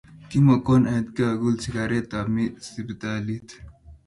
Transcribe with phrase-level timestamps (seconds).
[0.29, 3.49] Kimakwo aetkei akul sikaret amii siptalit